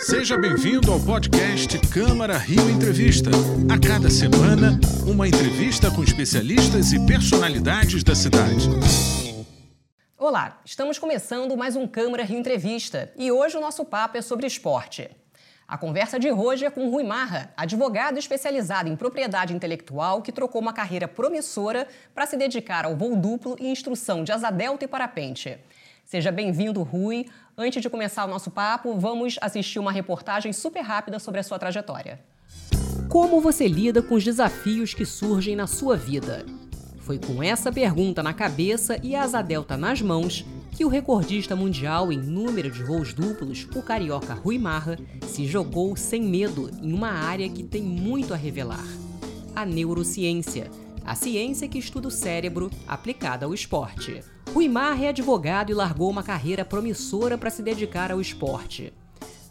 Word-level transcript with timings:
Seja 0.00 0.38
bem-vindo 0.38 0.90
ao 0.90 0.98
podcast 0.98 1.78
Câmara 1.92 2.38
Rio 2.38 2.70
Entrevista. 2.70 3.28
A 3.70 3.78
cada 3.78 4.08
semana, 4.08 4.80
uma 5.06 5.28
entrevista 5.28 5.90
com 5.90 6.02
especialistas 6.02 6.92
e 6.92 7.06
personalidades 7.06 8.02
da 8.02 8.14
cidade. 8.14 8.66
Olá, 10.16 10.58
estamos 10.64 10.98
começando 10.98 11.54
mais 11.54 11.76
um 11.76 11.86
Câmara 11.86 12.24
Rio 12.24 12.38
Entrevista 12.38 13.12
e 13.14 13.30
hoje 13.30 13.58
o 13.58 13.60
nosso 13.60 13.84
papo 13.84 14.16
é 14.16 14.22
sobre 14.22 14.46
esporte. 14.46 15.10
A 15.68 15.76
conversa 15.76 16.18
de 16.18 16.32
hoje 16.32 16.64
é 16.64 16.70
com 16.70 16.88
Rui 16.88 17.04
Marra, 17.04 17.52
advogado 17.54 18.18
especializado 18.18 18.88
em 18.88 18.96
propriedade 18.96 19.54
intelectual 19.54 20.22
que 20.22 20.32
trocou 20.32 20.62
uma 20.62 20.72
carreira 20.72 21.06
promissora 21.06 21.86
para 22.14 22.26
se 22.26 22.38
dedicar 22.38 22.86
ao 22.86 22.96
voo 22.96 23.14
duplo 23.14 23.54
e 23.60 23.68
instrução 23.68 24.24
de 24.24 24.32
asa 24.32 24.50
delta 24.50 24.84
e 24.84 24.88
parapente. 24.88 25.58
Seja 26.10 26.32
bem-vindo, 26.32 26.82
Rui. 26.82 27.26
Antes 27.56 27.80
de 27.80 27.88
começar 27.88 28.24
o 28.24 28.28
nosso 28.28 28.50
papo, 28.50 28.98
vamos 28.98 29.36
assistir 29.40 29.78
uma 29.78 29.92
reportagem 29.92 30.52
super 30.52 30.80
rápida 30.80 31.20
sobre 31.20 31.38
a 31.38 31.42
sua 31.44 31.56
trajetória. 31.56 32.18
Como 33.08 33.40
você 33.40 33.68
lida 33.68 34.02
com 34.02 34.16
os 34.16 34.24
desafios 34.24 34.92
que 34.92 35.06
surgem 35.06 35.54
na 35.54 35.68
sua 35.68 35.96
vida? 35.96 36.44
Foi 36.98 37.16
com 37.16 37.40
essa 37.40 37.70
pergunta 37.70 38.24
na 38.24 38.34
cabeça 38.34 38.98
e 39.04 39.14
asa 39.14 39.40
delta 39.40 39.76
nas 39.76 40.02
mãos 40.02 40.44
que 40.72 40.84
o 40.84 40.88
recordista 40.88 41.54
mundial 41.54 42.10
em 42.10 42.18
número 42.18 42.72
de 42.72 42.82
voos 42.82 43.14
duplos, 43.14 43.68
o 43.72 43.80
carioca 43.80 44.34
Rui 44.34 44.58
Marra, 44.58 44.98
se 45.28 45.46
jogou 45.46 45.94
sem 45.94 46.22
medo 46.24 46.72
em 46.82 46.92
uma 46.92 47.12
área 47.12 47.48
que 47.48 47.62
tem 47.62 47.82
muito 47.82 48.34
a 48.34 48.36
revelar: 48.36 48.84
a 49.54 49.64
neurociência, 49.64 50.68
a 51.04 51.14
ciência 51.14 51.68
que 51.68 51.78
estuda 51.78 52.08
o 52.08 52.10
cérebro 52.10 52.68
aplicada 52.88 53.46
ao 53.46 53.54
esporte. 53.54 54.24
Marra 54.68 55.04
é 55.04 55.08
advogado 55.08 55.70
e 55.70 55.74
largou 55.74 56.08
uma 56.08 56.22
carreira 56.22 56.64
promissora 56.64 57.36
para 57.36 57.50
se 57.50 57.62
dedicar 57.62 58.10
ao 58.10 58.20
esporte. 58.20 58.92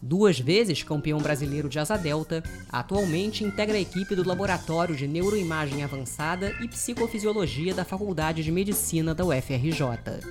Duas 0.02 0.40
vezes 0.40 0.82
campeão 0.82 1.20
brasileiro 1.20 1.68
de 1.68 1.78
asa 1.78 1.98
delta, 1.98 2.42
atualmente 2.70 3.44
integra 3.44 3.76
a 3.76 3.82
equipe 3.82 4.16
do 4.16 4.28
Laboratório 4.28 4.96
de 4.96 5.08
Neuroimagem 5.08 5.84
Avançada 5.84 6.56
e 6.62 6.68
Psicofisiologia 6.68 7.74
da 7.74 7.84
Faculdade 7.84 8.44
de 8.44 8.52
Medicina 8.52 9.14
da 9.14 9.26
UFRJ. 9.26 10.22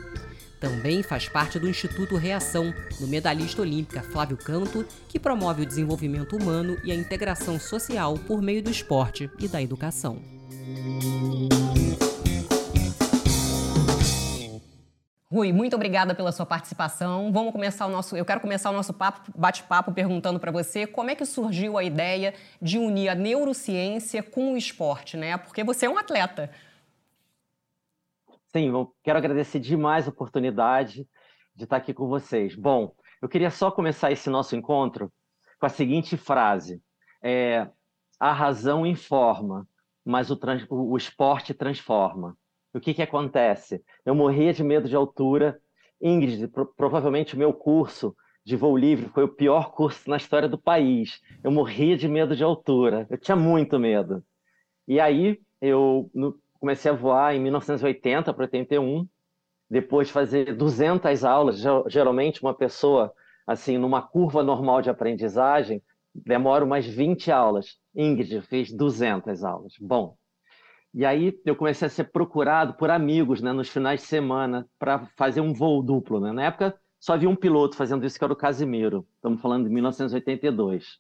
Também 0.58 1.03
faz 1.03 1.28
parte 1.28 1.58
do 1.58 1.69
Instituto 1.69 2.16
Reação, 2.16 2.72
do 2.98 3.06
medalhista 3.06 3.62
olímpica 3.62 4.03
Flávio 4.03 4.36
Canto, 4.36 4.86
que 5.06 5.20
promove 5.20 5.62
o 5.62 5.66
desenvolvimento 5.66 6.34
humano 6.34 6.78
e 6.82 6.91
a 6.91 6.94
integração 6.94 7.60
social 7.60 8.19
por 8.27 8.41
meio 8.41 8.62
do 8.62 8.70
esporte 8.70 9.30
e 9.38 9.47
da 9.47 9.62
educação. 9.62 10.19
Rui, 15.30 15.52
muito 15.52 15.76
obrigada 15.76 16.14
pela 16.14 16.32
sua 16.32 16.46
participação. 16.46 17.30
Vamos 17.30 17.52
começar 17.52 17.86
o 17.86 17.90
nosso. 17.90 18.16
Eu 18.16 18.24
quero 18.24 18.40
começar 18.40 18.70
o 18.70 18.72
nosso 18.72 18.94
bate-papo 19.36 19.92
perguntando 19.92 20.40
para 20.40 20.50
você 20.50 20.86
como 20.86 21.10
é 21.10 21.14
que 21.14 21.26
surgiu 21.26 21.76
a 21.76 21.84
ideia 21.84 22.34
de 22.62 22.78
unir 22.78 23.10
a 23.10 23.14
neurociência 23.14 24.22
com 24.22 24.54
o 24.54 24.56
esporte, 24.56 25.18
né? 25.18 25.36
Porque 25.36 25.62
você 25.62 25.84
é 25.84 25.90
um 25.90 25.98
atleta. 25.98 26.50
Sim, 28.50 28.68
eu 28.68 28.94
quero 29.02 29.18
agradecer 29.18 29.60
demais 29.60 30.06
a 30.06 30.10
oportunidade 30.10 31.06
de 31.54 31.64
estar 31.64 31.76
aqui 31.76 31.92
com 31.92 32.08
vocês. 32.08 32.54
Bom, 32.54 32.94
eu 33.20 33.28
queria 33.28 33.50
só 33.50 33.70
começar 33.70 34.10
esse 34.10 34.30
nosso 34.30 34.56
encontro 34.56 35.12
com 35.60 35.66
a 35.66 35.68
seguinte 35.68 36.16
frase: 36.16 36.80
é, 37.22 37.68
a 38.18 38.32
razão 38.32 38.86
informa, 38.86 39.68
mas 40.04 40.30
o, 40.30 40.36
trans, 40.36 40.64
o, 40.70 40.96
esporte 40.96 41.52
transforma. 41.52 42.34
O 42.74 42.80
que, 42.80 42.94
que 42.94 43.02
acontece? 43.02 43.83
Eu 44.05 44.14
morria 44.14 44.52
de 44.52 44.62
medo 44.62 44.88
de 44.88 44.97
altura. 44.97 45.61
Ingrid, 46.00 46.48
pro, 46.48 46.66
provavelmente 46.66 47.34
o 47.34 47.38
meu 47.38 47.52
curso 47.52 48.14
de 48.44 48.56
voo 48.56 48.77
livre 48.77 49.08
foi 49.10 49.25
o 49.25 49.28
pior 49.28 49.72
curso 49.72 50.08
na 50.08 50.16
história 50.16 50.48
do 50.48 50.58
país. 50.58 51.20
Eu 51.42 51.50
morria 51.50 51.97
de 51.97 52.08
medo 52.08 52.36
de 52.36 52.44
altura. 52.44 53.06
Eu 53.10 53.19
tinha 53.19 53.36
muito 53.36 53.78
medo. 53.78 54.22
E 54.86 55.00
aí, 55.00 55.41
eu, 55.60 56.10
no, 56.14 56.38
comecei 56.58 56.91
a 56.91 56.94
voar 56.94 57.34
em 57.34 57.41
1980 57.41 58.32
para 58.32 58.44
81, 58.44 59.06
depois 59.69 60.09
de 60.09 60.12
fazer 60.12 60.56
200 60.56 61.25
aulas, 61.25 61.62
geralmente 61.88 62.42
uma 62.42 62.54
pessoa, 62.54 63.12
assim, 63.47 63.76
numa 63.76 64.00
curva 64.00 64.42
normal 64.42 64.81
de 64.81 64.91
aprendizagem, 64.91 65.82
demora 66.15 66.65
umas 66.65 66.87
20 66.87 67.31
aulas. 67.31 67.78
Ingrid 67.94 68.41
fez 68.42 68.72
200 68.72 69.44
aulas. 69.44 69.75
Bom, 69.78 70.16
e 70.94 71.04
aí 71.04 71.38
eu 71.44 71.54
comecei 71.54 71.87
a 71.87 71.91
ser 71.91 72.04
procurado 72.04 72.75
por 72.75 72.91
amigos, 72.91 73.41
né, 73.41 73.53
nos 73.53 73.69
finais 73.69 74.00
de 74.00 74.06
semana, 74.06 74.69
para 74.78 75.06
fazer 75.16 75.41
um 75.41 75.53
voo 75.53 75.82
duplo. 75.82 76.21
Né? 76.21 76.32
Na 76.32 76.44
época, 76.44 76.78
só 76.99 77.12
havia 77.12 77.28
um 77.28 77.37
piloto 77.37 77.76
fazendo 77.76 78.04
isso, 78.04 78.19
que 78.19 78.25
era 78.25 78.32
o 78.32 78.37
Casimiro. 78.37 79.06
Estamos 79.16 79.41
falando 79.41 79.65
de 79.65 79.71
1982. 79.71 80.98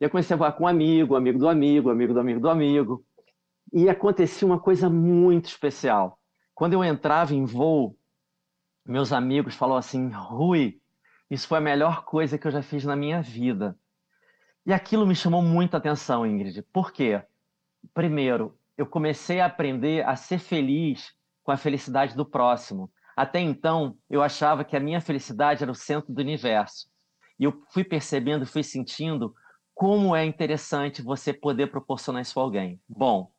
E 0.00 0.04
eu 0.04 0.10
comecei 0.10 0.34
a 0.34 0.38
voar 0.38 0.52
com 0.52 0.64
um 0.64 0.68
amigo, 0.68 1.16
amigo 1.16 1.38
do 1.38 1.48
amigo, 1.48 1.90
amigo 1.90 2.14
do 2.14 2.20
amigo 2.20 2.40
do 2.40 2.48
amigo. 2.48 3.04
E 3.72 3.88
acontecia 3.88 4.46
uma 4.46 4.58
coisa 4.58 4.88
muito 4.88 5.46
especial. 5.46 6.18
Quando 6.54 6.74
eu 6.74 6.84
entrava 6.84 7.34
em 7.34 7.44
voo, 7.44 7.96
meus 8.86 9.12
amigos 9.12 9.54
falaram 9.54 9.78
assim: 9.78 10.08
Rui, 10.10 10.80
isso 11.30 11.48
foi 11.48 11.58
a 11.58 11.62
melhor 11.62 12.04
coisa 12.04 12.38
que 12.38 12.46
eu 12.46 12.50
já 12.50 12.62
fiz 12.62 12.84
na 12.84 12.96
minha 12.96 13.22
vida. 13.22 13.76
E 14.66 14.72
aquilo 14.72 15.06
me 15.06 15.14
chamou 15.14 15.42
muita 15.42 15.78
atenção, 15.78 16.26
Ingrid. 16.26 16.62
Por 16.72 16.92
quê? 16.92 17.22
Primeiro, 17.94 18.58
eu 18.80 18.86
comecei 18.86 19.40
a 19.40 19.44
aprender 19.44 20.08
a 20.08 20.16
ser 20.16 20.38
feliz 20.38 21.12
com 21.42 21.52
a 21.52 21.56
felicidade 21.58 22.16
do 22.16 22.24
próximo. 22.24 22.90
Até 23.14 23.38
então, 23.38 23.98
eu 24.08 24.22
achava 24.22 24.64
que 24.64 24.74
a 24.74 24.80
minha 24.80 25.02
felicidade 25.02 25.62
era 25.62 25.70
o 25.70 25.74
centro 25.74 26.14
do 26.14 26.22
universo. 26.22 26.88
E 27.38 27.44
eu 27.44 27.62
fui 27.68 27.84
percebendo, 27.84 28.46
fui 28.46 28.62
sentindo 28.62 29.34
como 29.74 30.16
é 30.16 30.24
interessante 30.24 31.02
você 31.02 31.30
poder 31.30 31.66
proporcionar 31.66 32.22
isso 32.22 32.40
a 32.40 32.42
alguém. 32.42 32.80
Bom, 32.88 33.30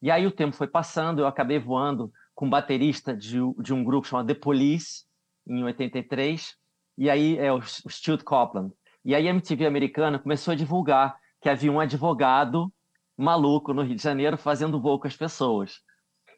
e 0.00 0.12
aí 0.12 0.24
o 0.24 0.30
tempo 0.30 0.54
foi 0.54 0.68
passando, 0.68 1.22
eu 1.22 1.26
acabei 1.26 1.58
voando 1.58 2.12
com 2.32 2.46
um 2.46 2.50
baterista 2.50 3.16
de, 3.16 3.38
de 3.58 3.74
um 3.74 3.82
grupo 3.82 4.06
chamado 4.06 4.28
The 4.28 4.34
Police, 4.34 5.06
em 5.44 5.64
83, 5.64 6.54
e 6.96 7.10
aí 7.10 7.36
é 7.36 7.52
o, 7.52 7.56
o 7.56 7.90
Stuart 7.90 8.22
Copeland. 8.22 8.72
E 9.04 9.12
aí 9.12 9.26
a 9.26 9.30
MTV 9.30 9.66
americana 9.66 10.20
começou 10.20 10.52
a 10.52 10.56
divulgar 10.56 11.18
que 11.40 11.48
havia 11.48 11.72
um 11.72 11.80
advogado 11.80 12.72
maluco 13.18 13.74
no 13.74 13.82
Rio 13.82 13.96
de 13.96 14.02
Janeiro 14.02 14.38
fazendo 14.38 14.80
voo 14.80 15.00
com 15.00 15.08
as 15.08 15.16
pessoas. 15.16 15.80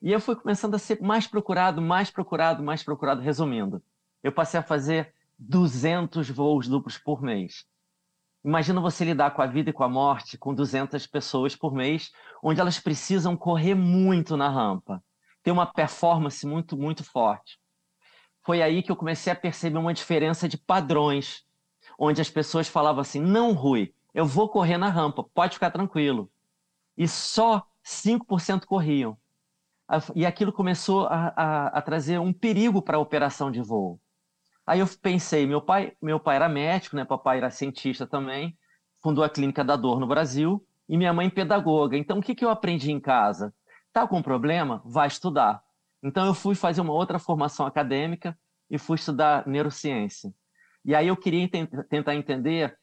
E 0.02 0.10
eu 0.10 0.18
fui 0.18 0.34
começando 0.34 0.74
a 0.74 0.78
ser 0.78 0.98
mais 1.02 1.26
procurado, 1.26 1.82
mais 1.82 2.10
procurado, 2.10 2.62
mais 2.62 2.82
procurado, 2.82 3.20
resumindo. 3.20 3.82
Eu 4.22 4.32
passei 4.32 4.58
a 4.58 4.62
fazer 4.62 5.14
200 5.38 6.30
voos 6.30 6.66
duplos 6.66 6.96
por 6.96 7.22
mês. 7.22 7.66
Imagina 8.42 8.80
você 8.80 9.04
lidar 9.04 9.32
com 9.32 9.42
a 9.42 9.46
vida 9.46 9.69
e 9.69 9.72
com 9.72 9.84
a 9.84 9.88
morte 9.88 10.38
com 10.38 10.54
200 10.54 11.06
pessoas 11.06 11.54
por 11.54 11.74
mês, 11.74 12.10
onde 12.42 12.58
elas 12.58 12.80
precisam 12.80 13.36
correr 13.36 13.74
muito 13.74 14.34
na 14.34 14.48
rampa, 14.48 15.04
ter 15.42 15.50
uma 15.50 15.66
performance 15.66 16.46
muito, 16.46 16.78
muito 16.78 17.04
forte. 17.04 17.58
Foi 18.42 18.62
aí 18.62 18.82
que 18.82 18.90
eu 18.90 18.96
comecei 18.96 19.30
a 19.30 19.36
perceber 19.36 19.76
uma 19.76 19.92
diferença 19.92 20.48
de 20.48 20.56
padrões, 20.56 21.44
onde 21.98 22.22
as 22.22 22.30
pessoas 22.30 22.66
falavam 22.66 23.02
assim: 23.02 23.20
não, 23.20 23.52
Rui, 23.52 23.94
eu 24.14 24.24
vou 24.24 24.48
correr 24.48 24.78
na 24.78 24.88
rampa, 24.88 25.22
pode 25.34 25.54
ficar 25.54 25.70
tranquilo. 25.70 26.30
E 27.00 27.09
só 27.09 27.66
5% 27.83 28.66
corriam. 28.66 29.16
E 30.15 30.27
aquilo 30.27 30.53
começou 30.53 31.06
a, 31.06 31.33
a, 31.34 31.66
a 31.69 31.81
trazer 31.81 32.21
um 32.21 32.31
perigo 32.31 32.83
para 32.83 32.99
a 32.99 33.00
operação 33.00 33.50
de 33.50 33.62
voo. 33.62 33.99
Aí 34.66 34.81
eu 34.81 34.87
pensei, 35.00 35.47
meu 35.47 35.62
pai, 35.62 35.94
meu 36.03 36.21
pai 36.21 36.37
era 36.37 36.47
médico, 36.47 36.94
né? 36.94 37.06
Papai 37.06 37.38
era 37.38 37.50
cientista 37.50 38.06
também, 38.06 38.55
fundou 39.03 39.25
a 39.25 39.31
clínica 39.31 39.65
da 39.65 39.77
dor 39.77 39.99
no 39.99 40.06
Brasil 40.06 40.62
e 40.87 40.99
minha 40.99 41.11
mãe 41.11 41.31
pedagoga. 41.31 41.97
Então 41.97 42.19
o 42.19 42.22
que 42.22 42.34
que 42.34 42.44
eu 42.44 42.50
aprendi 42.50 42.93
em 42.93 43.00
casa? 43.00 43.55
Tá 43.94 44.06
com 44.06 44.22
problema? 44.22 44.82
Vai 44.84 45.09
estudar. 45.09 45.62
Então 46.03 46.27
eu 46.27 46.34
fui 46.34 46.55
fazer 46.55 46.82
uma 46.82 46.93
outra 46.93 47.19
formação 47.19 47.65
acadêmica 47.65 48.38
e 48.71 48.77
fui 48.77 48.97
estudar 48.97 49.47
neurociência. 49.47 50.34
E 50.84 50.94
aí 50.94 51.09
eu 51.09 51.17
queria 51.17 51.44
ent 51.44 51.71
tentar 51.88 52.15
entender 52.15 52.78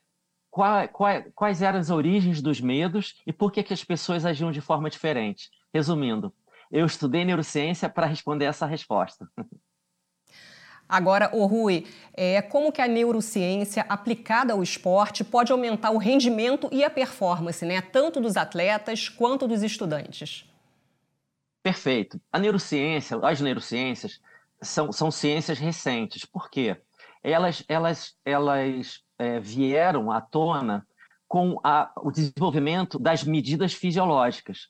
qual, 0.57 0.87
qual, 0.87 1.23
quais 1.35 1.61
eram 1.61 1.77
as 1.77 1.91
origens 1.91 2.41
dos 2.41 2.59
medos 2.59 3.21
e 3.27 3.31
por 3.31 3.51
que, 3.51 3.61
que 3.61 3.73
as 3.75 3.83
pessoas 3.83 4.25
agiam 4.25 4.51
de 4.51 4.59
forma 4.59 4.89
diferente. 4.89 5.51
Resumindo, 5.71 6.33
eu 6.71 6.83
estudei 6.83 7.23
neurociência 7.23 7.87
para 7.87 8.07
responder 8.07 8.45
essa 8.45 8.65
resposta. 8.65 9.29
Agora, 10.89 11.29
o 11.31 11.45
Rui, 11.45 11.85
é, 12.11 12.41
como 12.41 12.71
que 12.71 12.81
a 12.81 12.87
neurociência 12.87 13.85
aplicada 13.87 14.53
ao 14.53 14.63
esporte 14.63 15.23
pode 15.23 15.51
aumentar 15.51 15.91
o 15.91 15.99
rendimento 15.99 16.67
e 16.71 16.83
a 16.83 16.89
performance, 16.89 17.63
né, 17.63 17.79
tanto 17.79 18.19
dos 18.19 18.35
atletas 18.35 19.09
quanto 19.09 19.47
dos 19.47 19.61
estudantes? 19.61 20.43
Perfeito. 21.61 22.19
A 22.31 22.39
neurociência, 22.39 23.19
as 23.21 23.41
neurociências 23.41 24.19
são, 24.59 24.91
são 24.91 25.11
ciências 25.11 25.59
recentes. 25.59 26.25
Por 26.25 26.49
quê? 26.49 26.77
Elas, 27.21 27.63
elas, 27.67 28.15
elas 28.25 29.03
é, 29.17 29.39
vieram 29.39 30.11
à 30.11 30.21
tona 30.21 30.85
com 31.27 31.59
a, 31.63 31.91
o 31.97 32.11
desenvolvimento 32.11 32.97
das 32.97 33.23
medidas 33.23 33.73
fisiológicas. 33.73 34.67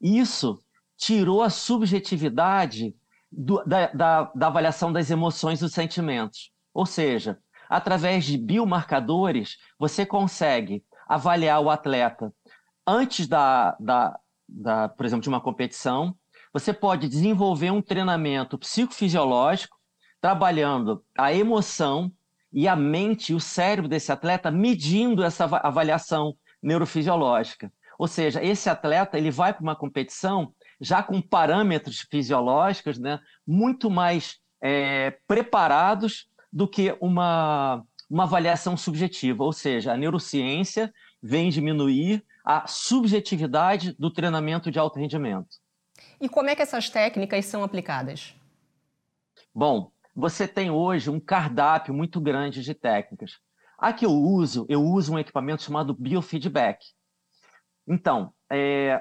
Isso 0.00 0.62
tirou 0.96 1.42
a 1.42 1.50
subjetividade 1.50 2.94
do, 3.30 3.62
da, 3.64 3.86
da, 3.88 4.22
da 4.34 4.46
avaliação 4.46 4.92
das 4.92 5.10
emoções 5.10 5.60
e 5.60 5.64
dos 5.64 5.72
sentimentos. 5.72 6.50
Ou 6.72 6.86
seja, 6.86 7.38
Através 7.68 8.24
de 8.24 8.38
biomarcadores, 8.38 9.58
você 9.78 10.06
consegue 10.06 10.82
avaliar 11.06 11.60
o 11.60 11.68
atleta 11.68 12.32
antes 12.86 13.26
da, 13.26 13.76
da, 13.78 14.18
da, 14.48 14.88
por 14.88 15.04
exemplo, 15.04 15.22
de 15.22 15.28
uma 15.28 15.40
competição. 15.40 16.16
Você 16.52 16.72
pode 16.72 17.08
desenvolver 17.08 17.70
um 17.70 17.82
treinamento 17.82 18.56
psicofisiológico, 18.56 19.76
trabalhando 20.20 21.04
a 21.16 21.32
emoção 21.32 22.10
e 22.52 22.66
a 22.66 22.74
mente 22.74 23.34
o 23.34 23.40
cérebro 23.40 23.88
desse 23.88 24.10
atleta, 24.10 24.50
medindo 24.50 25.22
essa 25.22 25.44
avaliação 25.44 26.34
neurofisiológica. 26.62 27.72
Ou 27.98 28.06
seja, 28.06 28.42
esse 28.42 28.70
atleta 28.70 29.18
ele 29.18 29.30
vai 29.30 29.52
para 29.52 29.62
uma 29.62 29.76
competição 29.76 30.52
já 30.80 31.02
com 31.02 31.20
parâmetros 31.20 32.06
fisiológicos 32.08 32.98
né, 32.98 33.18
muito 33.46 33.90
mais 33.90 34.38
é, 34.60 35.18
preparados 35.26 36.28
do 36.52 36.68
que 36.68 36.96
uma, 37.00 37.84
uma 38.08 38.24
avaliação 38.24 38.76
subjetiva. 38.76 39.42
Ou 39.42 39.52
seja, 39.52 39.92
a 39.92 39.96
neurociência 39.96 40.92
vem 41.20 41.50
diminuir 41.50 42.24
a 42.44 42.66
subjetividade 42.66 43.94
do 43.98 44.10
treinamento 44.10 44.70
de 44.70 44.78
alto 44.78 44.98
rendimento. 44.98 45.56
E 46.20 46.28
como 46.28 46.48
é 46.48 46.56
que 46.56 46.62
essas 46.62 46.88
técnicas 46.88 47.44
são 47.44 47.62
aplicadas? 47.62 48.34
Bom, 49.54 49.90
você 50.18 50.48
tem 50.48 50.68
hoje 50.68 51.08
um 51.08 51.20
cardápio 51.20 51.94
muito 51.94 52.20
grande 52.20 52.60
de 52.60 52.74
técnicas. 52.74 53.38
A 53.78 53.92
que 53.92 54.04
eu 54.04 54.10
uso, 54.10 54.66
eu 54.68 54.82
uso 54.82 55.14
um 55.14 55.18
equipamento 55.18 55.62
chamado 55.62 55.94
biofeedback. 55.94 56.84
Então, 57.86 58.34
é, 58.50 59.00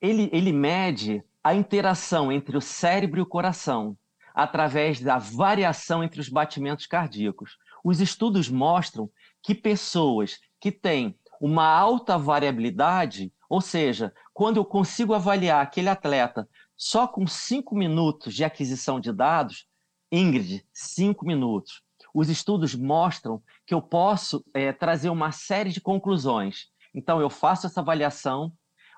ele, 0.00 0.28
ele 0.32 0.52
mede 0.52 1.22
a 1.44 1.54
interação 1.54 2.32
entre 2.32 2.56
o 2.56 2.60
cérebro 2.60 3.20
e 3.20 3.22
o 3.22 3.26
coração 3.26 3.96
através 4.34 5.00
da 5.00 5.16
variação 5.16 6.02
entre 6.02 6.20
os 6.20 6.28
batimentos 6.28 6.86
cardíacos. 6.86 7.56
Os 7.84 8.00
estudos 8.00 8.48
mostram 8.48 9.08
que 9.40 9.54
pessoas 9.54 10.40
que 10.60 10.72
têm 10.72 11.16
uma 11.40 11.68
alta 11.68 12.18
variabilidade, 12.18 13.32
ou 13.48 13.60
seja, 13.60 14.12
quando 14.34 14.56
eu 14.56 14.64
consigo 14.64 15.14
avaliar 15.14 15.62
aquele 15.62 15.88
atleta 15.88 16.48
só 16.76 17.06
com 17.06 17.28
cinco 17.28 17.76
minutos 17.76 18.34
de 18.34 18.42
aquisição 18.42 18.98
de 18.98 19.12
dados, 19.12 19.67
Ingrid, 20.10 20.64
cinco 20.72 21.26
minutos. 21.26 21.82
Os 22.14 22.28
estudos 22.28 22.74
mostram 22.74 23.42
que 23.66 23.74
eu 23.74 23.82
posso 23.82 24.44
é, 24.54 24.72
trazer 24.72 25.10
uma 25.10 25.30
série 25.30 25.70
de 25.70 25.80
conclusões. 25.80 26.66
Então, 26.94 27.20
eu 27.20 27.30
faço 27.30 27.66
essa 27.66 27.80
avaliação. 27.80 28.52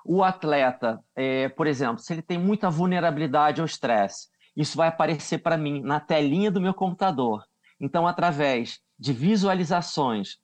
O 0.05 0.23
atleta, 0.23 0.99
é, 1.15 1.49
por 1.49 1.67
exemplo, 1.67 1.99
se 1.99 2.13
ele 2.13 2.21
tem 2.21 2.37
muita 2.37 2.69
vulnerabilidade 2.69 3.61
ao 3.61 3.65
estresse, 3.65 4.29
isso 4.55 4.77
vai 4.77 4.87
aparecer 4.87 5.39
para 5.39 5.57
mim 5.57 5.81
na 5.81 5.99
telinha 5.99 6.49
do 6.49 6.61
meu 6.61 6.73
computador. 6.73 7.43
Então, 7.79 8.07
através 8.07 8.79
de 8.97 9.13
visualizações, 9.13 10.37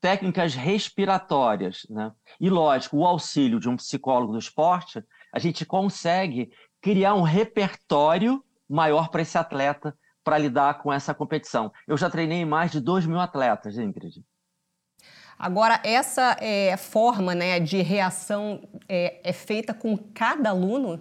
técnicas 0.00 0.54
respiratórias, 0.54 1.86
né? 1.90 2.12
e, 2.40 2.48
lógico, 2.48 2.98
o 2.98 3.06
auxílio 3.06 3.58
de 3.58 3.68
um 3.68 3.76
psicólogo 3.76 4.32
do 4.32 4.38
esporte, 4.38 5.02
a 5.32 5.38
gente 5.38 5.64
consegue 5.64 6.50
criar 6.80 7.14
um 7.14 7.22
repertório 7.22 8.44
maior 8.68 9.08
para 9.08 9.22
esse 9.22 9.36
atleta 9.36 9.96
para 10.28 10.36
lidar 10.36 10.82
com 10.82 10.92
essa 10.92 11.14
competição. 11.14 11.72
Eu 11.86 11.96
já 11.96 12.10
treinei 12.10 12.44
mais 12.44 12.70
de 12.70 12.82
2 12.82 13.06
mil 13.06 13.18
atletas, 13.18 13.78
Ingrid. 13.78 14.22
Agora, 15.38 15.80
essa 15.82 16.36
é, 16.38 16.76
forma 16.76 17.34
né, 17.34 17.58
de 17.58 17.80
reação 17.80 18.68
é, 18.86 19.22
é 19.24 19.32
feita 19.32 19.72
com 19.72 19.96
cada 19.96 20.50
aluno? 20.50 21.00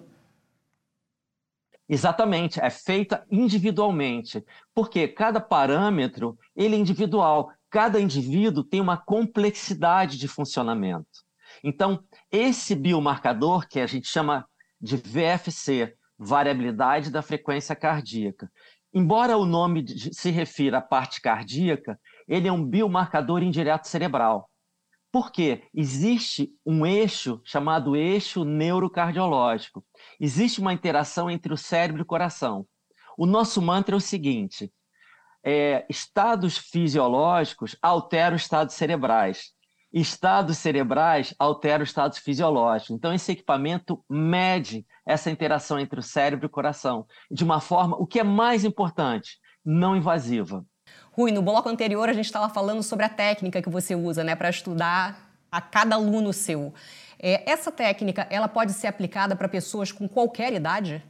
Exatamente, 1.89 2.57
é 2.61 2.69
feita 2.69 3.25
individualmente, 3.29 4.41
porque 4.73 5.09
cada 5.09 5.41
parâmetro 5.41 6.39
ele 6.55 6.77
é 6.77 6.79
individual, 6.79 7.51
cada 7.69 7.99
indivíduo 7.99 8.63
tem 8.63 8.79
uma 8.79 8.95
complexidade 8.95 10.17
de 10.17 10.29
funcionamento. 10.29 11.25
Então, 11.61 12.01
esse 12.31 12.73
biomarcador, 12.75 13.67
que 13.67 13.81
a 13.81 13.87
gente 13.87 14.07
chama 14.07 14.47
de 14.79 14.95
VFC, 14.95 15.97
variabilidade 16.17 17.11
da 17.11 17.21
frequência 17.21 17.75
cardíaca, 17.75 18.49
embora 18.93 19.37
o 19.37 19.45
nome 19.45 19.85
se 20.13 20.29
refira 20.29 20.79
à 20.79 20.81
parte 20.81 21.21
cardíaca, 21.21 21.99
ele 22.27 22.47
é 22.47 22.51
um 22.51 22.65
biomarcador 22.65 23.43
indireto 23.43 23.85
cerebral. 23.85 24.49
Por 25.11 25.31
quê? 25.31 25.63
Existe 25.73 26.51
um 26.65 26.85
eixo 26.85 27.41
chamado 27.43 27.95
eixo 27.95 28.43
neurocardiológico. 28.43 29.83
Existe 30.19 30.59
uma 30.59 30.73
interação 30.73 31.29
entre 31.29 31.53
o 31.53 31.57
cérebro 31.57 32.01
e 32.01 32.03
o 32.03 32.05
coração. 32.05 32.67
O 33.17 33.25
nosso 33.25 33.61
mantra 33.61 33.95
é 33.95 33.97
o 33.97 34.01
seguinte: 34.01 34.71
é, 35.43 35.85
estados 35.89 36.57
fisiológicos 36.57 37.75
alteram 37.81 38.35
estados 38.35 38.75
cerebrais. 38.75 39.53
Estados 39.91 40.57
cerebrais 40.57 41.33
alteram 41.39 41.83
estados 41.83 42.17
fisiológicos. 42.17 42.95
Então, 42.95 43.13
esse 43.13 43.31
equipamento 43.31 44.03
mede 44.09 44.85
essa 45.05 45.31
interação 45.31 45.79
entre 45.79 45.99
o 45.99 46.03
cérebro 46.03 46.45
e 46.45 46.47
o 46.47 46.51
coração 46.51 47.05
de 47.31 47.43
uma 47.43 47.61
forma, 47.61 47.95
o 47.97 48.05
que 48.05 48.19
é 48.19 48.23
mais 48.23 48.65
importante, 48.65 49.39
não 49.63 49.95
invasiva. 49.95 50.65
Rui, 51.11 51.31
no 51.31 51.41
bloco 51.41 51.67
anterior 51.67 52.07
a 52.07 52.13
gente 52.13 52.25
estava 52.25 52.49
falando 52.49 52.83
sobre 52.83 53.05
a 53.05 53.09
técnica 53.09 53.61
que 53.61 53.69
você 53.69 53.95
usa 53.95 54.23
né, 54.23 54.35
para 54.35 54.49
estudar 54.49 55.27
a 55.51 55.61
cada 55.61 55.95
aluno 55.95 56.31
seu. 56.31 56.73
É, 57.19 57.49
essa 57.49 57.71
técnica 57.71 58.27
ela 58.29 58.47
pode 58.47 58.73
ser 58.73 58.87
aplicada 58.87 59.35
para 59.35 59.49
pessoas 59.49 59.91
com 59.91 60.07
qualquer 60.07 60.53
idade? 60.53 61.03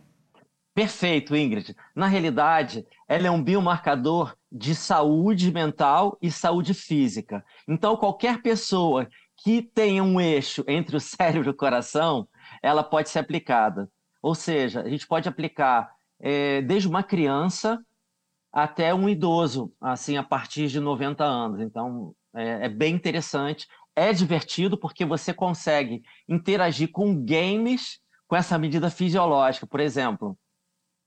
Perfeito, 0.78 1.36
Ingrid. 1.36 1.76
Na 1.96 2.06
realidade, 2.06 2.86
ela 3.08 3.26
é 3.26 3.32
um 3.32 3.42
biomarcador 3.42 4.38
de 4.52 4.76
saúde 4.76 5.52
mental 5.52 6.16
e 6.22 6.30
saúde 6.30 6.76
física. 6.76 7.44
Então, 7.68 7.98
qualquer 7.98 8.44
pessoa 8.44 9.10
que 9.38 9.64
tenha 9.64 10.04
um 10.04 10.22
eixo 10.22 10.64
entre 10.68 10.96
o 10.96 11.00
cérebro 11.02 11.50
e 11.50 11.52
o 11.52 11.58
coração, 11.58 12.28
ela 12.62 12.84
pode 12.84 13.10
ser 13.10 13.18
aplicada. 13.18 13.90
Ou 14.22 14.36
seja, 14.36 14.82
a 14.82 14.88
gente 14.88 15.08
pode 15.08 15.28
aplicar 15.28 15.92
é, 16.20 16.62
desde 16.62 16.88
uma 16.88 17.02
criança 17.02 17.84
até 18.54 18.94
um 18.94 19.10
idoso, 19.10 19.74
assim, 19.82 20.16
a 20.16 20.22
partir 20.22 20.68
de 20.68 20.80
90 20.80 21.24
anos. 21.24 21.60
Então, 21.60 22.14
é, 22.36 22.66
é 22.66 22.70
bem 22.70 22.94
interessante. 22.94 23.66
É 23.96 24.14
divertido 24.14 24.78
porque 24.78 25.06
você 25.06 25.34
consegue 25.34 26.04
interagir 26.30 26.92
com 26.92 27.20
games 27.26 28.00
com 28.28 28.36
essa 28.36 28.60
medida 28.60 28.92
fisiológica. 28.92 29.66
Por 29.66 29.80
exemplo, 29.80 30.38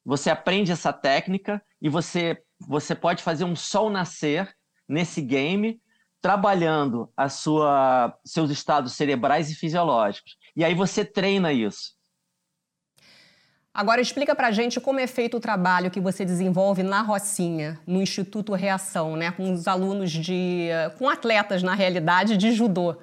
você 0.04 0.30
aprende 0.30 0.72
essa 0.72 0.92
técnica 0.92 1.62
e 1.80 1.88
você, 1.88 2.42
você 2.58 2.94
pode 2.94 3.22
fazer 3.22 3.44
um 3.44 3.56
sol 3.56 3.90
nascer 3.90 4.54
nesse 4.88 5.20
game 5.20 5.80
trabalhando 6.20 7.10
a 7.16 7.28
sua, 7.28 8.14
seus 8.24 8.50
estados 8.50 8.92
cerebrais 8.92 9.50
e 9.50 9.54
fisiológicos. 9.54 10.36
E 10.54 10.64
aí 10.64 10.74
você 10.74 11.04
treina 11.04 11.52
isso. 11.52 11.98
Agora 13.72 14.00
explica 14.00 14.34
pra 14.34 14.50
gente 14.50 14.80
como 14.80 14.98
é 14.98 15.06
feito 15.06 15.36
o 15.36 15.40
trabalho 15.40 15.90
que 15.90 16.00
você 16.00 16.24
desenvolve 16.24 16.82
na 16.82 17.02
Rocinha, 17.02 17.80
no 17.86 18.02
Instituto 18.02 18.52
Reação, 18.52 19.16
né, 19.16 19.30
com 19.30 19.52
os 19.52 19.68
alunos 19.68 20.10
de 20.10 20.68
com 20.98 21.08
atletas 21.08 21.62
na 21.62 21.74
realidade 21.74 22.36
de 22.36 22.52
judô. 22.52 23.00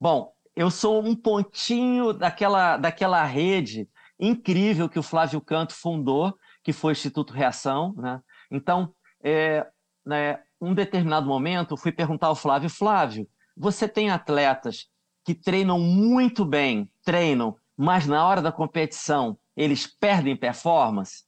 Bom, 0.00 0.32
eu 0.56 0.70
sou 0.70 1.04
um 1.04 1.14
pontinho 1.14 2.14
daquela 2.14 2.78
daquela 2.78 3.22
rede 3.24 3.88
incrível 4.20 4.88
que 4.88 4.98
o 4.98 5.02
Flávio 5.02 5.40
Canto 5.40 5.72
fundou, 5.72 6.36
que 6.62 6.72
foi 6.72 6.92
o 6.92 6.94
Instituto 6.94 7.32
Reação, 7.32 7.94
né? 7.96 8.20
Então, 8.50 8.94
é, 9.22 9.66
né, 10.04 10.40
um 10.60 10.74
determinado 10.74 11.26
momento, 11.26 11.72
eu 11.72 11.76
fui 11.76 11.92
perguntar 11.92 12.26
ao 12.26 12.36
Flávio, 12.36 12.68
Flávio, 12.68 13.28
você 13.56 13.88
tem 13.88 14.10
atletas 14.10 14.88
que 15.24 15.34
treinam 15.34 15.78
muito 15.78 16.44
bem, 16.44 16.90
treinam, 17.04 17.56
mas 17.76 18.06
na 18.06 18.26
hora 18.26 18.42
da 18.42 18.52
competição 18.52 19.38
eles 19.56 19.86
perdem 19.86 20.36
performance? 20.36 21.24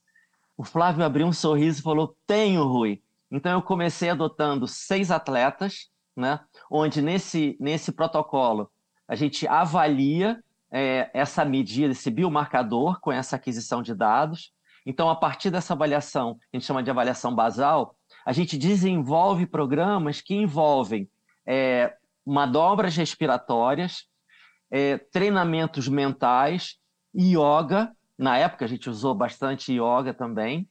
O 0.56 0.64
Flávio 0.64 1.04
abriu 1.04 1.26
um 1.26 1.32
sorriso 1.32 1.80
e 1.80 1.82
falou: 1.82 2.16
Tenho, 2.26 2.64
Rui. 2.64 3.02
Então 3.30 3.52
eu 3.52 3.62
comecei 3.62 4.11
adotando 4.11 4.68
seis 4.68 5.11
atletas, 5.11 5.90
né? 6.16 6.40
onde 6.70 7.00
nesse, 7.00 7.56
nesse 7.58 7.90
protocolo 7.90 8.70
a 9.08 9.14
gente 9.14 9.46
avalia 9.49 10.42
é, 10.72 11.10
essa 11.12 11.44
medida, 11.44 11.92
esse 11.92 12.10
biomarcador 12.10 13.00
com 13.00 13.12
essa 13.12 13.36
aquisição 13.36 13.82
de 13.82 13.94
dados. 13.94 14.52
Então, 14.84 15.08
a 15.08 15.14
partir 15.14 15.50
dessa 15.50 15.74
avaliação, 15.74 16.38
a 16.52 16.56
gente 16.56 16.66
chama 16.66 16.82
de 16.82 16.90
avaliação 16.90 17.34
basal, 17.34 17.94
a 18.24 18.32
gente 18.32 18.56
desenvolve 18.56 19.46
programas 19.46 20.20
que 20.20 20.34
envolvem 20.34 21.08
é, 21.46 21.94
manobras 22.26 22.96
respiratórias, 22.96 24.06
é, 24.70 24.98
treinamentos 24.98 25.86
mentais, 25.86 26.78
yoga 27.14 27.94
na 28.22 28.38
época 28.38 28.64
a 28.64 28.68
gente 28.68 28.88
usou 28.88 29.14
bastante 29.14 29.72
yoga 29.72 30.14
também. 30.14 30.68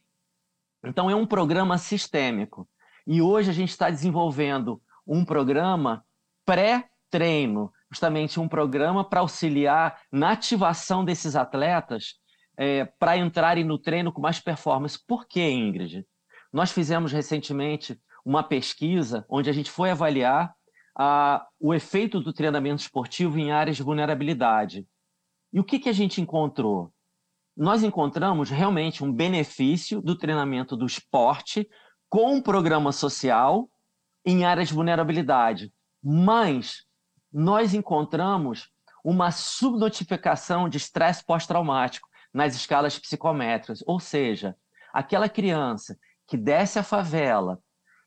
Então 0.86 1.10
é 1.10 1.16
um 1.16 1.26
programa 1.26 1.78
sistêmico. 1.78 2.68
E 3.06 3.22
hoje 3.22 3.50
a 3.50 3.54
gente 3.54 3.70
está 3.70 3.90
desenvolvendo 3.90 4.82
um 5.06 5.26
programa 5.26 6.06
pré-treino, 6.46 7.72
justamente 7.92 8.40
um 8.40 8.48
programa 8.48 9.04
para 9.04 9.20
auxiliar 9.20 10.00
na 10.12 10.32
ativação 10.32 11.04
desses 11.04 11.36
atletas 11.36 12.16
é, 12.58 12.86
para 12.86 13.18
entrarem 13.18 13.64
no 13.64 13.78
treino 13.78 14.12
com 14.12 14.22
mais 14.22 14.40
performance. 14.40 14.98
Por 15.06 15.28
quê, 15.28 15.50
Ingrid? 15.50 16.06
Nós 16.54 16.72
fizemos 16.72 17.12
recentemente 17.12 18.00
uma 18.26 18.44
pesquisa 18.44 19.26
onde 19.30 19.50
a 19.50 19.54
gente 19.54 19.70
foi 19.70 19.92
avaliar 19.92 20.54
a, 20.98 21.46
o 21.60 21.74
efeito 21.74 22.20
do 22.20 22.34
treinamento 22.34 22.82
esportivo 22.82 23.38
em 23.38 23.52
áreas 23.52 23.78
de 23.78 23.84
vulnerabilidade. 23.84 24.86
E 25.52 25.60
o 25.60 25.64
que, 25.64 25.80
que 25.80 25.90
a 25.90 25.94
gente 25.94 26.22
encontrou? 26.22 26.94
Nós 27.56 27.84
encontramos 27.84 28.50
realmente 28.50 29.04
um 29.04 29.12
benefício 29.12 30.02
do 30.02 30.18
treinamento 30.18 30.78
do 30.78 30.86
esporte 30.86 31.68
com 32.10 32.36
um 32.36 32.42
programa 32.42 32.92
social 32.92 33.70
em 34.26 34.46
áreas 34.46 34.70
de 34.70 34.74
vulnerabilidade, 34.74 35.74
mas 36.04 36.86
nós 37.32 37.74
encontramos 37.74 38.70
uma 39.04 39.32
subnotificação 39.32 40.70
de 40.70 40.78
estresse 40.78 41.24
pós-traumático 41.26 42.08
nas 42.34 42.56
escalas 42.56 42.98
psicométricas, 42.98 43.84
ou 43.86 44.00
seja, 44.00 44.56
aquela 44.94 45.28
criança 45.28 45.98
que 46.28 46.38
desce 46.38 46.80
a 46.80 46.84
favela, 46.84 47.60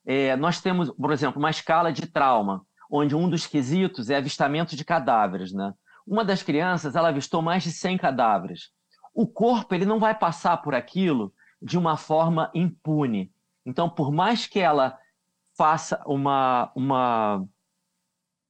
é, 0.06 0.36
nós 0.36 0.60
temos, 0.60 0.90
por 0.90 1.12
exemplo, 1.12 1.38
uma 1.38 1.50
escala 1.50 1.92
de 1.92 2.06
trauma, 2.06 2.64
onde 2.90 3.16
um 3.16 3.28
dos 3.28 3.46
quesitos 3.46 4.10
é 4.10 4.16
avistamento 4.16 4.76
de 4.76 4.84
cadáveres, 4.84 5.52
né? 5.52 5.72
Uma 6.06 6.24
das 6.24 6.42
crianças, 6.42 6.94
ela 6.94 7.08
avistou 7.08 7.40
mais 7.40 7.62
de 7.62 7.72
100 7.72 7.98
cadáveres. 7.98 8.70
O 9.14 9.26
corpo, 9.26 9.74
ele 9.74 9.86
não 9.86 9.98
vai 9.98 10.14
passar 10.14 10.58
por 10.58 10.74
aquilo 10.74 11.32
de 11.60 11.78
uma 11.78 11.96
forma 11.96 12.50
impune. 12.54 13.32
Então, 13.64 13.88
por 13.88 14.12
mais 14.12 14.46
que 14.46 14.60
ela 14.60 14.98
faça 15.56 16.02
uma 16.06 16.70
uma 16.74 17.46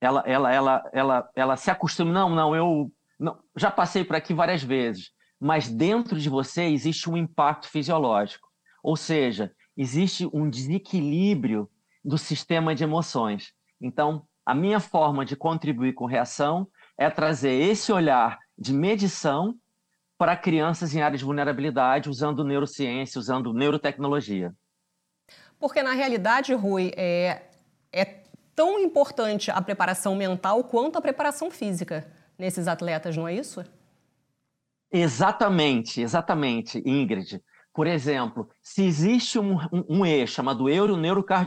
ela 0.04 0.22
ela 0.26 0.52
ela 0.52 0.90
ela, 0.92 1.30
ela 1.34 1.56
se 1.56 1.70
acostume, 1.70 2.12
não, 2.12 2.28
não, 2.28 2.54
eu 2.54 2.92
não, 3.18 3.38
já 3.56 3.70
passei 3.70 4.04
por 4.04 4.16
aqui 4.16 4.34
várias 4.34 4.62
vezes, 4.62 5.10
mas 5.40 5.68
dentro 5.68 6.18
de 6.18 6.28
você 6.28 6.64
existe 6.64 7.08
um 7.08 7.16
impacto 7.16 7.68
fisiológico. 7.68 8.48
Ou 8.82 8.96
seja, 8.96 9.50
existe 9.76 10.28
um 10.32 10.48
desequilíbrio 10.48 11.70
do 12.04 12.18
sistema 12.18 12.74
de 12.74 12.84
emoções. 12.84 13.52
Então, 13.80 14.26
a 14.44 14.54
minha 14.54 14.78
forma 14.78 15.24
de 15.24 15.34
contribuir 15.34 15.94
com 15.94 16.04
reação 16.04 16.68
é 16.98 17.08
trazer 17.08 17.52
esse 17.52 17.90
olhar 17.90 18.38
de 18.58 18.74
medição 18.74 19.54
para 20.18 20.36
crianças 20.36 20.94
em 20.94 21.00
áreas 21.00 21.20
de 21.20 21.24
vulnerabilidade, 21.24 22.10
usando 22.10 22.44
neurociência, 22.44 23.18
usando 23.18 23.54
neurotecnologia. 23.54 24.54
Porque, 25.58 25.82
na 25.82 25.92
realidade, 25.92 26.52
Rui, 26.52 26.92
é, 26.94 27.42
é 27.90 28.23
tão 28.54 28.78
importante 28.78 29.50
a 29.50 29.60
preparação 29.60 30.14
mental 30.14 30.64
quanto 30.64 30.98
a 30.98 31.02
preparação 31.02 31.50
física 31.50 32.06
nesses 32.38 32.68
atletas, 32.68 33.16
não 33.16 33.26
é 33.26 33.34
isso? 33.34 33.64
Exatamente, 34.92 36.00
exatamente, 36.00 36.82
Ingrid. 36.86 37.42
Por 37.72 37.86
exemplo, 37.88 38.48
se 38.62 38.84
existe 38.84 39.38
um, 39.38 39.56
um, 39.72 39.84
um 39.88 40.06
eixo 40.06 40.34
chamado 40.34 40.68
euro, 40.68 40.96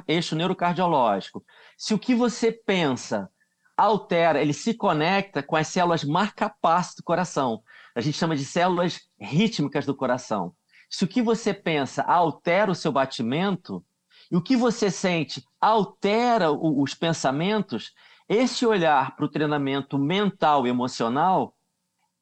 eixo 0.07 0.35
neurocardiológico, 0.35 1.43
se 1.77 1.93
o 1.93 1.99
que 1.99 2.13
você 2.13 2.51
pensa 2.51 3.29
altera, 3.77 4.41
ele 4.41 4.53
se 4.53 4.73
conecta 4.73 5.41
com 5.41 5.55
as 5.55 5.67
células 5.67 6.03
marcapass 6.03 6.95
do 6.95 7.03
coração. 7.03 7.61
A 7.95 8.01
gente 8.01 8.17
chama 8.17 8.35
de 8.35 8.43
células 8.43 8.99
rítmicas 9.19 9.85
do 9.85 9.95
coração. 9.95 10.53
Se 10.89 11.05
o 11.05 11.07
que 11.07 11.21
você 11.21 11.53
pensa 11.53 12.01
altera 12.01 12.71
o 12.71 12.75
seu 12.75 12.91
batimento, 12.91 13.85
e 14.31 14.35
o 14.35 14.41
que 14.41 14.55
você 14.55 14.91
sente 14.91 15.41
altera 15.61 16.51
o, 16.51 16.81
os 16.81 16.93
pensamentos, 16.93 17.93
esse 18.29 18.65
olhar 18.65 19.15
para 19.15 19.25
o 19.25 19.29
treinamento 19.29 19.97
mental 19.97 20.65
e 20.65 20.69
emocional, 20.69 21.55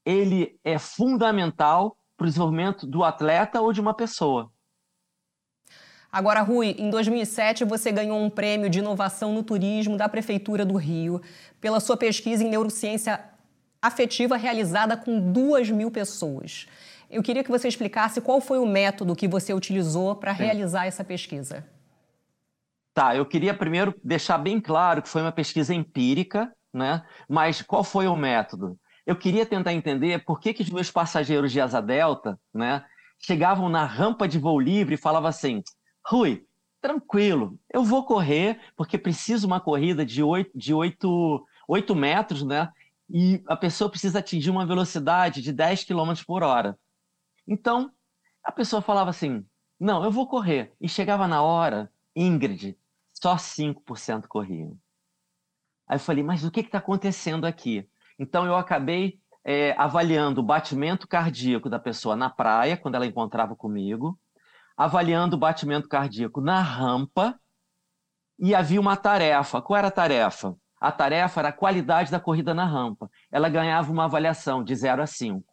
ele 0.05 0.59
é 0.63 0.77
fundamental 0.77 1.97
para 2.15 2.25
o 2.25 2.27
desenvolvimento 2.27 2.85
do 2.85 3.03
atleta 3.03 3.61
ou 3.61 3.73
de 3.73 3.81
uma 3.81 3.93
pessoa. 3.93 4.51
Agora, 6.11 6.41
Rui, 6.41 6.75
em 6.77 6.89
2007 6.89 7.65
você 7.65 7.91
ganhou 7.91 8.17
um 8.17 8.29
prêmio 8.29 8.69
de 8.69 8.79
inovação 8.79 9.33
no 9.33 9.43
turismo 9.43 9.97
da 9.97 10.07
Prefeitura 10.07 10.63
do 10.63 10.77
Rio 10.77 11.21
pela 11.59 11.81
sua 11.81 11.97
pesquisa 11.97 12.43
em 12.43 12.49
neurociência 12.49 13.21
afetiva 13.81 14.37
realizada 14.37 14.95
com 14.95 15.19
duas 15.19 15.69
mil 15.69 15.91
pessoas. 15.91 16.67
Eu 17.09 17.21
queria 17.21 17.43
que 17.43 17.51
você 17.51 17.67
explicasse 17.67 18.21
qual 18.21 18.39
foi 18.39 18.59
o 18.59 18.65
método 18.65 19.15
que 19.15 19.27
você 19.27 19.53
utilizou 19.53 20.15
para 20.15 20.31
realizar 20.31 20.85
essa 20.85 21.03
pesquisa. 21.03 21.65
Tá, 22.95 23.15
eu 23.15 23.27
queria 23.27 23.53
primeiro 23.53 23.93
deixar 24.03 24.39
bem 24.39 24.59
claro 24.59 25.03
que 25.03 25.09
foi 25.09 25.21
uma 25.21 25.31
pesquisa 25.31 25.75
empírica, 25.75 26.51
né? 26.73 27.05
Mas 27.29 27.61
qual 27.61 27.83
foi 27.83 28.07
o 28.07 28.15
método? 28.15 28.79
eu 29.05 29.15
queria 29.15 29.45
tentar 29.45 29.73
entender 29.73 30.23
por 30.25 30.39
que, 30.39 30.53
que 30.53 30.63
os 30.63 30.69
meus 30.69 30.89
passageiros 30.89 31.51
de 31.51 31.61
asa 31.61 31.81
delta 31.81 32.39
né, 32.53 32.83
chegavam 33.19 33.69
na 33.69 33.85
rampa 33.85 34.27
de 34.27 34.39
voo 34.39 34.59
livre 34.59 34.95
e 34.95 34.97
falavam 34.97 35.29
assim: 35.29 35.61
Rui, 36.05 36.45
tranquilo, 36.81 37.59
eu 37.71 37.83
vou 37.83 38.03
correr, 38.05 38.59
porque 38.75 38.97
preciso 38.97 39.45
uma 39.45 39.59
corrida 39.59 40.05
de 40.05 40.23
8, 40.23 40.51
de 40.55 40.73
8, 40.73 41.45
8 41.67 41.95
metros, 41.95 42.43
né? 42.43 42.71
E 43.07 43.43
a 43.47 43.55
pessoa 43.55 43.89
precisa 43.89 44.19
atingir 44.19 44.49
uma 44.49 44.65
velocidade 44.65 45.41
de 45.41 45.53
10 45.53 45.83
km 45.83 46.13
por 46.25 46.41
hora. 46.41 46.77
Então, 47.47 47.91
a 48.43 48.51
pessoa 48.51 48.81
falava 48.81 49.11
assim: 49.11 49.45
não, 49.79 50.03
eu 50.03 50.09
vou 50.09 50.27
correr. 50.27 50.73
E 50.81 50.89
chegava 50.89 51.27
na 51.27 51.43
hora, 51.43 51.91
Ingrid, 52.15 52.75
só 53.25 53.37
5% 53.37 54.27
corriam. 54.27 54.77
Aí 55.87 55.95
eu 55.95 55.99
falei, 55.99 56.23
mas 56.23 56.43
o 56.45 56.51
que 56.51 56.59
está 56.59 56.77
acontecendo 56.77 57.45
aqui? 57.45 57.89
Então, 58.19 58.45
eu 58.45 58.55
acabei 58.55 59.19
é, 59.43 59.73
avaliando 59.79 60.41
o 60.41 60.43
batimento 60.43 61.07
cardíaco 61.07 61.67
da 61.67 61.79
pessoa 61.79 62.15
na 62.15 62.29
praia, 62.29 62.77
quando 62.77 62.93
ela 62.93 63.05
encontrava 63.07 63.55
comigo, 63.55 64.19
avaliando 64.77 65.35
o 65.35 65.39
batimento 65.39 65.89
cardíaco 65.89 66.39
na 66.39 66.61
rampa, 66.61 67.39
e 68.37 68.53
havia 68.53 68.79
uma 68.79 68.95
tarefa. 68.95 69.59
Qual 69.59 69.75
era 69.75 69.87
a 69.87 69.91
tarefa? 69.91 70.55
A 70.79 70.91
tarefa 70.91 71.41
era 71.41 71.49
a 71.49 71.53
qualidade 71.53 72.11
da 72.11 72.19
corrida 72.19 72.53
na 72.53 72.65
rampa. 72.65 73.09
Ela 73.31 73.49
ganhava 73.49 73.91
uma 73.91 74.05
avaliação 74.05 74.63
de 74.63 74.75
0 74.75 75.01
a 75.01 75.07
5. 75.07 75.43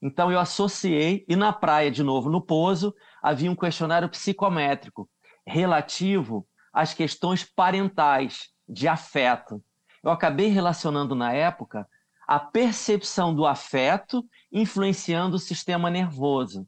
Então 0.00 0.32
eu 0.32 0.38
associei, 0.38 1.26
e 1.28 1.36
na 1.36 1.52
praia, 1.52 1.90
de 1.90 2.02
novo, 2.02 2.30
no 2.30 2.40
pouso, 2.40 2.94
havia 3.22 3.50
um 3.50 3.56
questionário 3.56 4.08
psicométrico 4.08 5.10
relativo 5.46 6.46
às 6.72 6.94
questões 6.94 7.44
parentais, 7.44 8.50
de 8.68 8.86
afeto 8.86 9.62
eu 10.02 10.10
acabei 10.10 10.48
relacionando 10.48 11.14
na 11.14 11.32
época 11.32 11.88
a 12.26 12.38
percepção 12.38 13.34
do 13.34 13.46
afeto 13.46 14.24
influenciando 14.52 15.36
o 15.36 15.40
sistema 15.40 15.90
nervoso. 15.90 16.66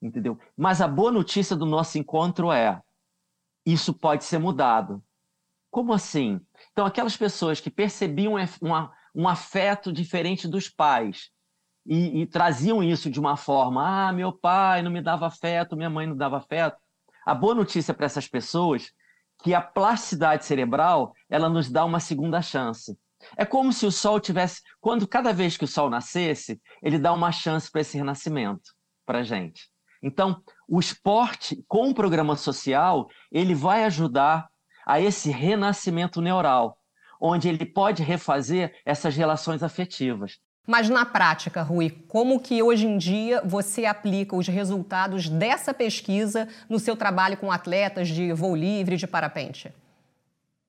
Entendeu? 0.00 0.38
Mas 0.56 0.80
a 0.80 0.88
boa 0.88 1.10
notícia 1.10 1.56
do 1.56 1.66
nosso 1.66 1.98
encontro 1.98 2.52
é: 2.52 2.80
isso 3.66 3.92
pode 3.92 4.24
ser 4.24 4.38
mudado. 4.38 5.02
Como 5.70 5.92
assim? 5.92 6.40
Então, 6.72 6.86
aquelas 6.86 7.16
pessoas 7.16 7.60
que 7.60 7.70
percebiam 7.70 8.34
um 9.14 9.28
afeto 9.28 9.92
diferente 9.92 10.48
dos 10.48 10.68
pais 10.68 11.30
e, 11.86 12.22
e 12.22 12.26
traziam 12.26 12.82
isso 12.82 13.10
de 13.10 13.20
uma 13.20 13.36
forma: 13.36 14.08
ah, 14.08 14.12
meu 14.12 14.32
pai 14.32 14.82
não 14.82 14.90
me 14.90 15.02
dava 15.02 15.26
afeto, 15.26 15.76
minha 15.76 15.90
mãe 15.90 16.06
não 16.06 16.16
dava 16.16 16.38
afeto. 16.38 16.78
A 17.26 17.34
boa 17.34 17.54
notícia 17.54 17.92
para 17.92 18.06
essas 18.06 18.26
pessoas 18.26 18.92
que 19.42 19.54
a 19.54 19.60
plasticidade 19.60 20.44
cerebral 20.44 21.14
ela 21.28 21.48
nos 21.48 21.70
dá 21.70 21.84
uma 21.84 22.00
segunda 22.00 22.42
chance. 22.42 22.98
É 23.36 23.44
como 23.44 23.72
se 23.72 23.86
o 23.86 23.92
sol 23.92 24.18
tivesse, 24.18 24.62
quando 24.80 25.06
cada 25.06 25.32
vez 25.32 25.56
que 25.56 25.64
o 25.64 25.68
sol 25.68 25.90
nascesse, 25.90 26.60
ele 26.82 26.98
dá 26.98 27.12
uma 27.12 27.32
chance 27.32 27.70
para 27.70 27.80
esse 27.82 27.96
renascimento 27.96 28.72
para 29.04 29.22
gente. 29.22 29.68
Então, 30.02 30.42
o 30.68 30.80
esporte 30.80 31.62
com 31.68 31.90
o 31.90 31.94
programa 31.94 32.36
social 32.36 33.08
ele 33.30 33.54
vai 33.54 33.84
ajudar 33.84 34.48
a 34.86 35.00
esse 35.00 35.30
renascimento 35.30 36.20
neural, 36.22 36.78
onde 37.20 37.48
ele 37.48 37.66
pode 37.66 38.02
refazer 38.02 38.74
essas 38.84 39.14
relações 39.14 39.62
afetivas. 39.62 40.38
Mas 40.66 40.88
na 40.88 41.04
prática, 41.04 41.62
Rui, 41.62 41.90
como 42.06 42.38
que 42.38 42.62
hoje 42.62 42.86
em 42.86 42.98
dia 42.98 43.42
você 43.44 43.86
aplica 43.86 44.36
os 44.36 44.46
resultados 44.46 45.28
dessa 45.28 45.72
pesquisa 45.74 46.48
no 46.68 46.78
seu 46.78 46.96
trabalho 46.96 47.36
com 47.36 47.50
atletas 47.50 48.08
de 48.08 48.32
voo 48.32 48.54
livre 48.54 48.96
de 48.96 49.06
parapente? 49.06 49.72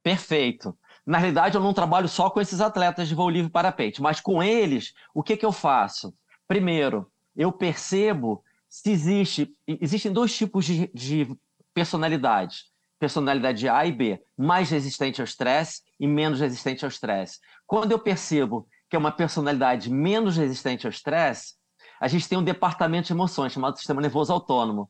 Perfeito. 0.02 0.76
Na 1.06 1.18
realidade, 1.18 1.56
eu 1.56 1.62
não 1.62 1.74
trabalho 1.74 2.08
só 2.08 2.30
com 2.30 2.40
esses 2.40 2.62
atletas 2.62 3.08
de 3.08 3.16
voo 3.16 3.30
livre 3.30 3.50
e 3.50 3.52
parapente, 3.52 4.02
mas 4.02 4.20
com 4.20 4.42
eles, 4.42 4.94
o 5.14 5.22
que, 5.22 5.38
que 5.38 5.46
eu 5.46 5.52
faço? 5.52 6.14
Primeiro, 6.48 7.12
eu 7.36 7.52
percebo 7.52 8.44
se 8.70 8.92
existe. 8.92 9.54
Existem 9.68 10.12
dois 10.12 10.36
tipos 10.36 10.66
de, 10.66 10.90
de 10.94 11.28
personalidades. 11.74 12.72
Personalidade 13.00 13.68
A 13.68 13.86
e 13.86 13.92
B, 13.92 14.22
mais 14.38 14.70
resistente 14.70 15.22
ao 15.22 15.26
estresse 15.26 15.82
e 16.00 16.08
menos 16.08 16.40
resistente 16.40 16.86
ao 16.86 16.90
estresse. 16.90 17.40
Quando 17.66 17.92
eu 17.92 18.00
percebo 18.00 18.68
que 18.92 18.96
é 18.98 19.00
uma 19.00 19.12
personalidade 19.14 19.90
menos 19.90 20.36
resistente 20.36 20.86
ao 20.86 20.92
estresse, 20.92 21.56
a 21.98 22.10
gente 22.10 22.28
tem 22.28 22.38
um 22.38 22.44
departamento 22.44 23.08
de 23.08 23.14
emoções 23.14 23.54
chamado 23.54 23.78
sistema 23.78 24.02
nervoso 24.02 24.34
autônomo. 24.34 24.90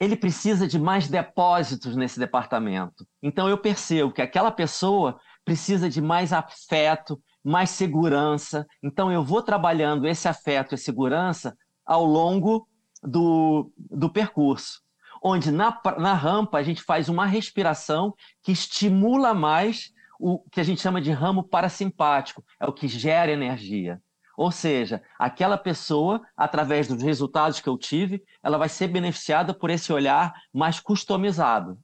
Ele 0.00 0.16
precisa 0.16 0.66
de 0.66 0.78
mais 0.78 1.06
depósitos 1.06 1.94
nesse 1.96 2.18
departamento. 2.18 3.06
Então 3.22 3.46
eu 3.46 3.58
percebo 3.58 4.10
que 4.10 4.22
aquela 4.22 4.50
pessoa 4.50 5.20
precisa 5.44 5.90
de 5.90 6.00
mais 6.00 6.32
afeto, 6.32 7.20
mais 7.44 7.68
segurança. 7.68 8.66
Então 8.82 9.12
eu 9.12 9.22
vou 9.22 9.42
trabalhando 9.42 10.06
esse 10.06 10.26
afeto 10.26 10.74
e 10.74 10.78
segurança 10.78 11.54
ao 11.84 12.06
longo 12.06 12.66
do, 13.02 13.70
do 13.76 14.08
percurso. 14.08 14.80
onde 15.22 15.52
na, 15.52 15.78
na 15.98 16.14
rampa 16.14 16.56
a 16.56 16.62
gente 16.62 16.82
faz 16.82 17.10
uma 17.10 17.26
respiração 17.26 18.14
que 18.42 18.50
estimula 18.50 19.34
mais 19.34 19.92
o 20.18 20.38
que 20.50 20.60
a 20.60 20.64
gente 20.64 20.80
chama 20.80 21.00
de 21.00 21.10
ramo 21.10 21.42
parasimpático, 21.42 22.44
é 22.60 22.66
o 22.66 22.72
que 22.72 22.88
gera 22.88 23.32
energia. 23.32 24.00
Ou 24.36 24.50
seja, 24.50 25.02
aquela 25.18 25.56
pessoa, 25.56 26.20
através 26.36 26.88
dos 26.88 27.02
resultados 27.02 27.60
que 27.60 27.68
eu 27.68 27.78
tive, 27.78 28.22
ela 28.42 28.58
vai 28.58 28.68
ser 28.68 28.88
beneficiada 28.88 29.54
por 29.54 29.70
esse 29.70 29.92
olhar 29.92 30.34
mais 30.52 30.80
customizado. 30.80 31.78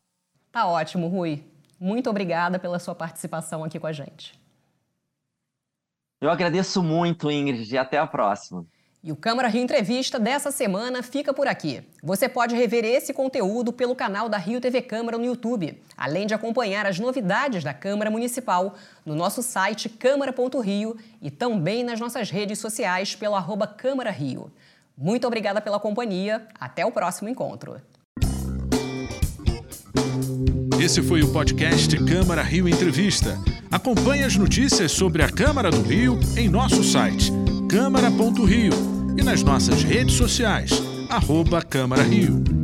Tá 0.50 0.66
ótimo, 0.66 1.06
Rui. 1.06 1.44
Muito 1.78 2.10
obrigada 2.10 2.58
pela 2.58 2.78
sua 2.78 2.94
participação 2.94 3.62
aqui 3.62 3.78
com 3.78 3.86
a 3.86 3.92
gente. 3.92 4.38
Eu 6.20 6.30
agradeço 6.30 6.82
muito, 6.82 7.30
Ingrid, 7.30 7.72
e 7.72 7.78
até 7.78 7.98
a 7.98 8.06
próxima. 8.06 8.66
E 9.02 9.10
o 9.10 9.16
Câmara 9.16 9.48
Rio 9.48 9.62
Entrevista 9.62 10.18
dessa 10.18 10.50
semana 10.50 11.02
fica 11.02 11.32
por 11.32 11.48
aqui. 11.48 11.82
Você 12.02 12.28
pode 12.28 12.54
rever 12.54 12.84
esse 12.84 13.14
conteúdo 13.14 13.72
pelo 13.72 13.94
canal 13.94 14.28
da 14.28 14.36
Rio 14.36 14.60
TV 14.60 14.82
Câmara 14.82 15.16
no 15.16 15.24
YouTube, 15.24 15.82
além 15.96 16.26
de 16.26 16.34
acompanhar 16.34 16.84
as 16.84 16.98
novidades 16.98 17.64
da 17.64 17.72
Câmara 17.72 18.10
Municipal 18.10 18.74
no 19.04 19.14
nosso 19.14 19.42
site 19.42 19.88
câmara.rio 19.88 20.98
e 21.22 21.30
também 21.30 21.82
nas 21.82 21.98
nossas 21.98 22.30
redes 22.30 22.58
sociais 22.58 23.14
pelo 23.14 23.34
arroba 23.34 23.66
Câmara 23.66 24.10
Rio. 24.10 24.52
Muito 24.98 25.26
obrigada 25.26 25.62
pela 25.62 25.80
companhia. 25.80 26.46
Até 26.60 26.84
o 26.84 26.92
próximo 26.92 27.30
encontro. 27.30 27.80
Esse 30.78 31.00
foi 31.02 31.22
o 31.22 31.32
podcast 31.32 31.96
Câmara 32.04 32.42
Rio 32.42 32.68
Entrevista. 32.68 33.38
Acompanhe 33.70 34.24
as 34.24 34.36
notícias 34.36 34.92
sobre 34.92 35.22
a 35.22 35.30
Câmara 35.30 35.70
do 35.70 35.80
Rio 35.80 36.20
em 36.36 36.50
nosso 36.50 36.84
site 36.84 37.39
câmara.rio 37.70 38.72
e 39.16 39.22
nas 39.22 39.44
nossas 39.44 39.84
redes 39.84 40.16
sociais, 40.16 40.72
arroba 41.08 41.62
Câmara 41.62 42.02
Rio. 42.02 42.59